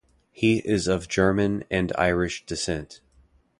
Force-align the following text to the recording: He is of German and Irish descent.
He 0.31 0.61
is 0.67 0.87
of 0.87 1.07
German 1.07 1.63
and 1.69 1.91
Irish 1.95 2.47
descent. 2.47 3.01